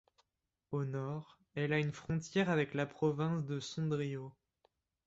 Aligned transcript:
Au 0.71 0.83
nord, 0.83 1.37
elle 1.53 1.73
a 1.73 1.77
une 1.77 1.91
frontière 1.91 2.49
avec 2.49 2.73
la 2.73 2.87
province 2.87 3.45
de 3.45 3.59
Sondrio. 3.59 4.33